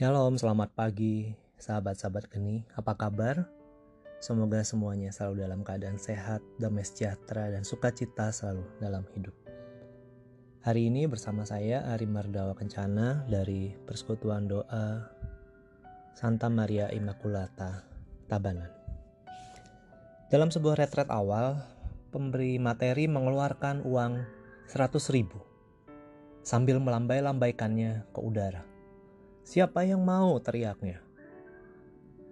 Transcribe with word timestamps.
Shalom, 0.00 0.40
selamat 0.40 0.72
pagi 0.72 1.28
sahabat-sahabat 1.60 2.32
geni. 2.32 2.64
Apa 2.72 2.96
kabar? 2.96 3.44
Semoga 4.16 4.64
semuanya 4.64 5.12
selalu 5.12 5.44
dalam 5.44 5.60
keadaan 5.60 6.00
sehat, 6.00 6.40
damai 6.56 6.88
sejahtera, 6.88 7.52
dan 7.52 7.68
sukacita 7.68 8.32
selalu 8.32 8.64
dalam 8.80 9.04
hidup. 9.12 9.36
Hari 10.64 10.88
ini 10.88 11.04
bersama 11.04 11.44
saya 11.44 11.84
Ari 11.92 12.08
Mardawa 12.08 12.56
Kencana 12.56 13.28
dari 13.28 13.76
Persekutuan 13.84 14.48
Doa 14.48 15.04
Santa 16.16 16.48
Maria 16.48 16.88
Immaculata, 16.88 17.84
Tabanan. 18.24 18.72
Dalam 20.32 20.48
sebuah 20.48 20.80
retret 20.80 21.12
awal, 21.12 21.60
pemberi 22.08 22.56
materi 22.56 23.04
mengeluarkan 23.04 23.84
uang 23.84 24.16
100 24.64 24.96
ribu 25.12 25.44
sambil 26.40 26.80
melambai-lambaikannya 26.80 28.08
ke 28.16 28.20
udara. 28.24 28.69
Siapa 29.40 29.88
yang 29.88 30.04
mau 30.04 30.36
teriaknya? 30.36 31.00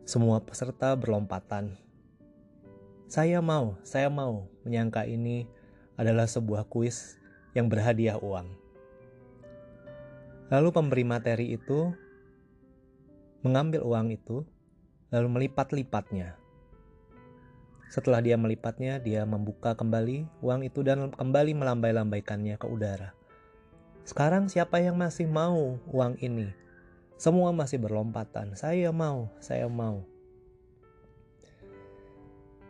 Semua 0.04 0.44
peserta 0.44 0.92
berlompatan. 0.92 1.72
Saya 3.08 3.40
mau, 3.40 3.80
saya 3.80 4.12
mau 4.12 4.44
menyangka 4.60 5.08
ini 5.08 5.48
adalah 5.96 6.28
sebuah 6.28 6.68
kuis 6.68 7.16
yang 7.56 7.72
berhadiah 7.72 8.20
uang. 8.20 8.52
Lalu 10.52 10.68
pemberi 10.68 11.04
materi 11.04 11.56
itu 11.56 11.92
mengambil 13.40 13.88
uang 13.88 14.12
itu, 14.12 14.44
lalu 15.08 15.28
melipat-lipatnya. 15.32 16.36
Setelah 17.88 18.20
dia 18.20 18.36
melipatnya, 18.36 19.00
dia 19.00 19.24
membuka 19.24 19.72
kembali 19.72 20.28
uang 20.44 20.60
itu 20.68 20.84
dan 20.84 21.08
kembali 21.08 21.56
melambai-lambaikannya 21.56 22.60
ke 22.60 22.68
udara. 22.68 23.16
Sekarang 24.04 24.52
siapa 24.52 24.76
yang 24.80 25.00
masih 25.00 25.24
mau 25.24 25.80
uang 25.88 26.20
ini? 26.20 26.67
Semua 27.18 27.50
masih 27.50 27.82
berlompatan. 27.82 28.54
Saya 28.54 28.94
mau, 28.94 29.26
saya 29.42 29.66
mau. 29.66 30.06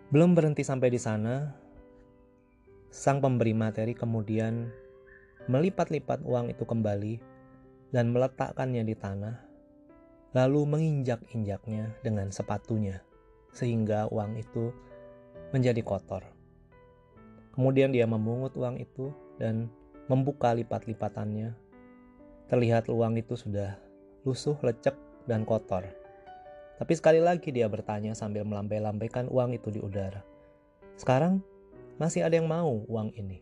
Belum 0.09 0.33
berhenti 0.33 0.65
sampai 0.65 0.89
di 0.89 0.97
sana, 0.97 1.53
sang 2.89 3.21
pemberi 3.21 3.53
materi 3.53 3.93
kemudian 3.93 4.73
melipat-lipat 5.53 6.25
uang 6.25 6.49
itu 6.49 6.65
kembali 6.65 7.21
dan 7.93 8.09
meletakkannya 8.09 8.89
di 8.89 8.97
tanah, 8.97 9.37
lalu 10.33 10.65
menginjak-injaknya 10.65 11.93
dengan 12.01 12.33
sepatunya, 12.33 13.05
sehingga 13.53 14.09
uang 14.09 14.41
itu 14.41 14.73
menjadi 15.53 15.85
kotor. 15.85 16.25
Kemudian 17.53 17.93
dia 17.93 18.09
memungut 18.09 18.57
uang 18.57 18.81
itu 18.81 19.13
dan 19.37 19.69
membuka 20.09 20.57
lipat-lipatannya. 20.57 21.53
Terlihat 22.49 22.89
uang 22.89 23.21
itu 23.21 23.37
sudah 23.37 23.77
lusuh, 24.29 24.61
lecek, 24.61 24.93
dan 25.25 25.49
kotor. 25.49 25.89
Tapi 26.77 26.93
sekali 26.93 27.25
lagi 27.25 27.49
dia 27.49 27.65
bertanya 27.65 28.13
sambil 28.13 28.45
melambai-lambaikan 28.45 29.33
uang 29.33 29.57
itu 29.57 29.73
di 29.73 29.81
udara. 29.81 30.21
Sekarang 31.01 31.41
masih 31.97 32.29
ada 32.29 32.37
yang 32.37 32.45
mau 32.45 32.85
uang 32.85 33.17
ini. 33.17 33.41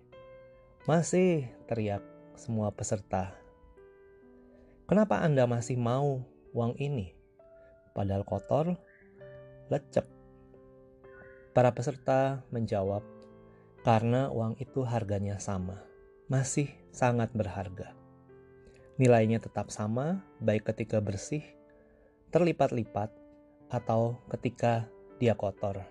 Masih, 0.86 1.50
teriak 1.66 2.00
semua 2.38 2.70
peserta. 2.70 3.34
Kenapa 4.86 5.18
Anda 5.18 5.50
masih 5.50 5.74
mau 5.74 6.22
uang 6.54 6.78
ini? 6.78 7.10
Padahal 7.90 8.22
kotor, 8.22 8.78
lecek. 9.66 10.06
Para 11.50 11.74
peserta 11.74 12.46
menjawab, 12.54 13.02
karena 13.82 14.28
uang 14.30 14.60
itu 14.62 14.84
harganya 14.84 15.40
sama, 15.42 15.82
masih 16.28 16.70
sangat 16.92 17.32
berharga. 17.32 17.95
Nilainya 18.96 19.36
tetap 19.36 19.68
sama, 19.68 20.24
baik 20.40 20.72
ketika 20.72 21.04
bersih, 21.04 21.44
terlipat-lipat, 22.32 23.12
atau 23.68 24.16
ketika 24.32 24.88
dia 25.20 25.36
kotor. 25.36 25.84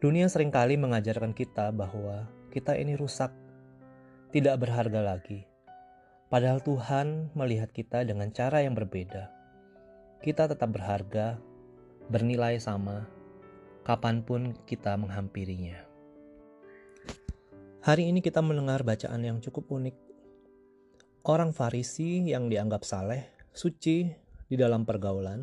Dunia 0.00 0.30
sering 0.32 0.48
kali 0.48 0.80
mengajarkan 0.80 1.36
kita 1.36 1.74
bahwa 1.76 2.24
kita 2.48 2.72
ini 2.78 2.96
rusak, 2.96 3.28
tidak 4.32 4.64
berharga 4.64 5.04
lagi. 5.04 5.44
Padahal 6.32 6.64
Tuhan 6.64 7.36
melihat 7.36 7.68
kita 7.68 8.04
dengan 8.08 8.32
cara 8.32 8.64
yang 8.64 8.72
berbeda. 8.72 9.28
Kita 10.24 10.48
tetap 10.48 10.72
berharga, 10.72 11.36
bernilai 12.08 12.56
sama, 12.60 13.04
kapan 13.84 14.24
pun 14.24 14.56
kita 14.64 14.96
menghampirinya. 14.96 15.84
Hari 17.84 18.08
ini 18.08 18.20
kita 18.24 18.40
mendengar 18.40 18.84
bacaan 18.84 19.24
yang 19.24 19.40
cukup 19.40 19.68
unik 19.68 19.96
Orang 21.26 21.50
Farisi 21.50 22.22
yang 22.30 22.46
dianggap 22.46 22.86
saleh, 22.86 23.26
suci 23.50 24.06
di 24.46 24.54
dalam 24.54 24.86
pergaulan, 24.86 25.42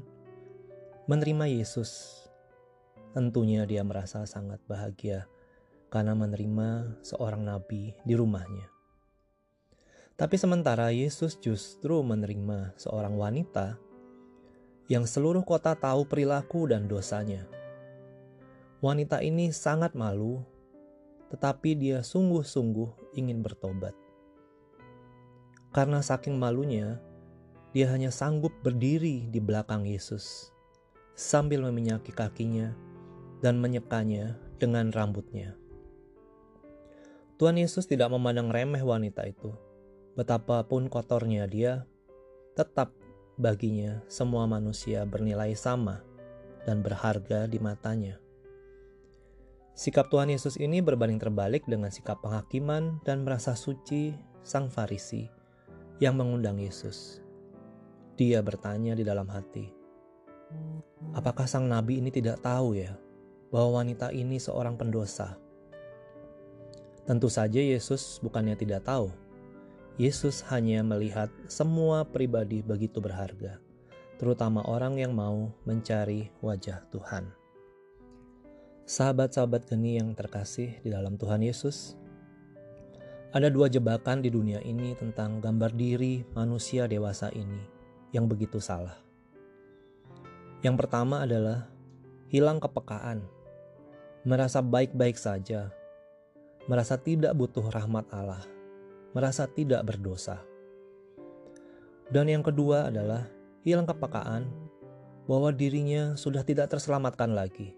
menerima 1.12 1.52
Yesus. 1.52 2.24
Tentunya 3.12 3.68
dia 3.68 3.84
merasa 3.84 4.24
sangat 4.24 4.64
bahagia 4.72 5.28
karena 5.92 6.16
menerima 6.16 7.00
seorang 7.04 7.44
nabi 7.44 7.92
di 8.08 8.16
rumahnya. 8.16 8.72
Tapi 10.16 10.40
sementara 10.40 10.96
Yesus 10.96 11.36
justru 11.44 12.00
menerima 12.00 12.80
seorang 12.80 13.20
wanita 13.20 13.76
yang 14.88 15.04
seluruh 15.04 15.44
kota 15.44 15.76
tahu 15.76 16.08
perilaku 16.08 16.72
dan 16.72 16.88
dosanya. 16.88 17.44
Wanita 18.80 19.20
ini 19.20 19.52
sangat 19.52 19.92
malu, 19.92 20.40
tetapi 21.36 21.76
dia 21.76 22.00
sungguh-sungguh 22.00 23.20
ingin 23.20 23.44
bertobat. 23.44 24.05
Karena 25.76 26.00
saking 26.00 26.40
malunya, 26.40 27.04
dia 27.76 27.92
hanya 27.92 28.08
sanggup 28.08 28.56
berdiri 28.64 29.28
di 29.28 29.44
belakang 29.44 29.84
Yesus 29.84 30.56
sambil 31.20 31.60
meminyaki 31.68 32.16
kakinya 32.16 32.72
dan 33.44 33.60
menyekanya 33.60 34.40
dengan 34.56 34.96
rambutnya. 34.96 35.52
Tuhan 37.36 37.60
Yesus 37.60 37.92
tidak 37.92 38.08
memandang 38.08 38.56
remeh 38.56 38.80
wanita 38.80 39.28
itu. 39.28 39.52
Betapapun 40.16 40.88
kotornya 40.88 41.44
dia, 41.44 41.84
tetap 42.56 42.96
baginya 43.36 44.00
semua 44.08 44.48
manusia 44.48 45.04
bernilai 45.04 45.52
sama 45.60 46.00
dan 46.64 46.80
berharga 46.80 47.52
di 47.52 47.60
matanya. 47.60 48.16
Sikap 49.76 50.08
Tuhan 50.08 50.32
Yesus 50.32 50.56
ini 50.56 50.80
berbanding 50.80 51.20
terbalik 51.20 51.68
dengan 51.68 51.92
sikap 51.92 52.24
penghakiman 52.24 53.04
dan 53.04 53.28
merasa 53.28 53.60
suci 53.60 54.16
sang 54.40 54.72
Farisi 54.72 55.44
yang 56.00 56.20
mengundang 56.20 56.60
Yesus. 56.60 57.24
Dia 58.16 58.40
bertanya 58.44 58.96
di 58.96 59.04
dalam 59.04 59.28
hati, 59.28 59.68
"Apakah 61.16 61.48
sang 61.48 61.68
nabi 61.68 62.00
ini 62.00 62.12
tidak 62.12 62.40
tahu 62.44 62.76
ya 62.80 62.96
bahwa 63.52 63.84
wanita 63.84 64.12
ini 64.12 64.40
seorang 64.40 64.76
pendosa?" 64.80 65.36
Tentu 67.06 67.30
saja 67.30 67.62
Yesus 67.62 68.18
bukannya 68.24 68.58
tidak 68.58 68.88
tahu. 68.88 69.14
Yesus 69.96 70.44
hanya 70.52 70.84
melihat 70.84 71.32
semua 71.48 72.04
pribadi 72.04 72.60
begitu 72.60 73.00
berharga, 73.00 73.62
terutama 74.20 74.66
orang 74.68 75.00
yang 75.00 75.16
mau 75.16 75.54
mencari 75.64 76.34
wajah 76.44 76.84
Tuhan. 76.92 77.32
Sahabat-sahabat 78.86 79.66
geni 79.72 79.98
yang 79.98 80.12
terkasih 80.14 80.78
di 80.84 80.90
dalam 80.92 81.16
Tuhan 81.16 81.42
Yesus, 81.42 81.96
ada 83.36 83.52
dua 83.52 83.68
jebakan 83.68 84.24
di 84.24 84.32
dunia 84.32 84.64
ini 84.64 84.96
tentang 84.96 85.44
gambar 85.44 85.76
diri 85.76 86.24
manusia 86.32 86.88
dewasa 86.88 87.28
ini 87.36 87.60
yang 88.16 88.32
begitu 88.32 88.64
salah. 88.64 88.96
Yang 90.64 90.76
pertama 90.80 91.28
adalah 91.28 91.68
hilang 92.32 92.64
kepekaan, 92.64 93.28
merasa 94.24 94.64
baik-baik 94.64 95.20
saja, 95.20 95.68
merasa 96.72 96.96
tidak 96.96 97.36
butuh 97.36 97.68
rahmat 97.76 98.08
Allah, 98.16 98.40
merasa 99.12 99.52
tidak 99.52 99.84
berdosa. 99.84 100.40
Dan 102.08 102.32
yang 102.32 102.40
kedua 102.40 102.88
adalah 102.88 103.28
hilang 103.68 103.84
kepekaan 103.84 104.48
bahwa 105.28 105.52
dirinya 105.52 106.16
sudah 106.16 106.48
tidak 106.48 106.72
terselamatkan 106.72 107.36
lagi, 107.36 107.76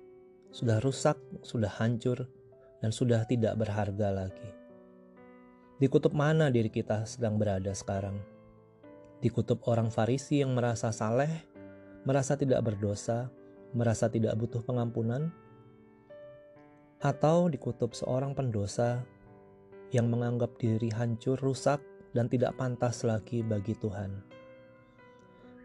sudah 0.53 0.77
rusak, 0.85 1.17
sudah 1.41 1.73
hancur, 1.81 2.29
dan 2.77 2.93
sudah 2.93 3.25
tidak 3.25 3.57
berharga 3.57 4.13
lagi. 4.13 4.56
Di 5.77 5.85
kutub 5.85 6.09
mana 6.17 6.49
diri 6.49 6.73
kita 6.73 7.05
sedang 7.05 7.37
berada 7.37 7.69
sekarang? 7.69 8.17
Di 9.21 9.29
kutub 9.29 9.61
orang 9.69 9.93
Farisi 9.93 10.41
yang 10.41 10.57
merasa 10.57 10.89
saleh, 10.89 11.29
merasa 12.01 12.33
tidak 12.33 12.65
berdosa, 12.65 13.29
merasa 13.77 14.09
tidak 14.09 14.33
butuh 14.41 14.65
pengampunan, 14.65 15.29
atau 16.97 17.45
di 17.45 17.61
kutub 17.61 17.93
seorang 17.93 18.33
pendosa 18.33 19.05
yang 19.93 20.09
menganggap 20.09 20.57
diri 20.57 20.89
hancur, 20.89 21.37
rusak, 21.37 21.77
dan 22.09 22.25
tidak 22.25 22.57
pantas 22.57 23.05
lagi 23.05 23.45
bagi 23.45 23.77
Tuhan. 23.77 24.17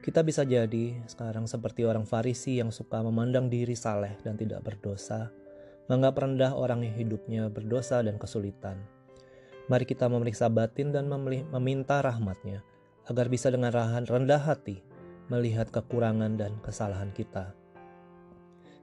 Kita 0.04 0.20
bisa 0.20 0.44
jadi 0.44 1.08
sekarang 1.08 1.48
seperti 1.48 1.88
orang 1.88 2.04
Farisi 2.04 2.60
yang 2.60 2.68
suka 2.68 3.00
memandang 3.00 3.48
diri 3.48 3.72
saleh 3.72 4.20
dan 4.20 4.36
tidak 4.36 4.60
berdosa, 4.60 5.32
menganggap 5.88 6.20
rendah 6.20 6.52
orang 6.52 6.84
yang 6.84 7.00
hidupnya 7.00 7.48
berdosa 7.48 8.04
dan 8.04 8.20
kesulitan 8.20 8.76
Mari 9.70 9.84
kita 9.86 10.10
memeriksa 10.10 10.50
batin 10.50 10.90
dan 10.90 11.06
meminta 11.10 12.02
rahmatnya, 12.02 12.62
agar 13.06 13.26
bisa 13.30 13.50
dengan 13.50 13.74
rendah 14.06 14.42
hati 14.42 14.82
melihat 15.30 15.70
kekurangan 15.70 16.34
dan 16.34 16.58
kesalahan 16.62 17.14
kita. 17.14 17.54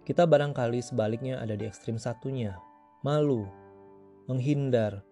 Kita 0.07 0.25
barangkali 0.25 0.81
sebaliknya 0.81 1.37
ada 1.37 1.53
di 1.53 1.69
ekstrim 1.69 1.99
satunya, 2.01 2.57
malu, 3.05 3.45
menghindar, 4.25 5.05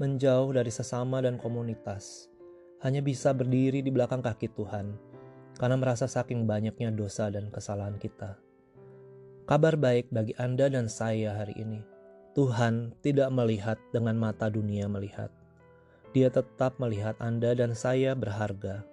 menjauh 0.00 0.54
dari 0.54 0.70
sesama 0.72 1.20
dan 1.20 1.36
komunitas, 1.36 2.30
hanya 2.80 3.02
bisa 3.02 3.34
berdiri 3.34 3.82
di 3.82 3.90
belakang 3.90 4.22
kaki 4.22 4.48
Tuhan 4.54 4.94
karena 5.58 5.74
merasa 5.74 6.06
saking 6.06 6.46
banyaknya 6.46 6.94
dosa 6.94 7.28
dan 7.28 7.50
kesalahan 7.50 7.98
kita. 7.98 8.38
Kabar 9.44 9.74
baik 9.74 10.08
bagi 10.14 10.32
Anda 10.38 10.70
dan 10.70 10.86
saya 10.86 11.34
hari 11.34 11.58
ini. 11.58 11.97
Tuhan 12.36 12.92
tidak 13.00 13.32
melihat 13.32 13.80
dengan 13.92 14.16
mata 14.20 14.52
dunia 14.52 14.84
melihat. 14.90 15.32
Dia 16.12 16.28
tetap 16.28 16.76
melihat 16.76 17.16
Anda 17.20 17.52
dan 17.56 17.72
saya 17.72 18.12
berharga. 18.12 18.84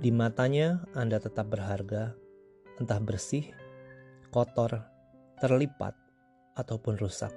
Di 0.00 0.12
matanya 0.12 0.84
Anda 0.92 1.16
tetap 1.20 1.48
berharga, 1.52 2.12
entah 2.76 3.00
bersih, 3.00 3.52
kotor, 4.28 4.84
terlipat, 5.40 5.96
ataupun 6.56 6.96
rusak. 6.96 7.32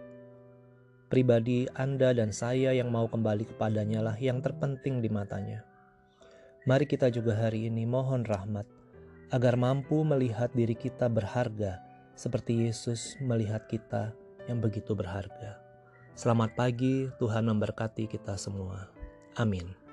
Pribadi 1.12 1.66
Anda 1.75 2.16
dan 2.16 2.31
saya 2.31 2.71
yang 2.71 2.94
mau 2.94 3.10
kembali 3.10 3.50
kepadanya 3.56 4.00
lah 4.00 4.18
yang 4.19 4.39
terpenting 4.39 5.01
di 5.04 5.10
matanya. 5.12 5.66
Mari 6.69 6.86
kita 6.86 7.10
juga 7.10 7.33
hari 7.33 7.66
ini 7.66 7.88
mohon 7.88 8.24
rahmat 8.24 8.68
agar 9.33 9.57
mampu 9.57 10.06
melihat 10.06 10.54
diri 10.54 10.77
kita 10.77 11.10
berharga 11.10 11.81
seperti 12.13 12.68
Yesus 12.68 13.18
melihat 13.24 13.66
kita 13.66 14.13
yang 14.50 14.57
begitu 14.57 14.98
berharga. 14.98 15.62
Selamat 16.18 16.57
pagi, 16.57 17.07
Tuhan 17.22 17.46
memberkati 17.46 18.10
kita 18.10 18.34
semua. 18.36 18.90
Amin. 19.38 19.88